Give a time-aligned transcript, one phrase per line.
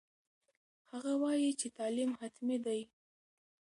[0.91, 2.81] هغه وایي چې تعلیم حتمي دی.